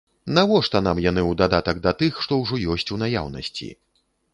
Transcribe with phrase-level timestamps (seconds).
[0.37, 3.75] Навошта нам яны ў дадатак да тых, што ўжо ёсць у наяўнасці?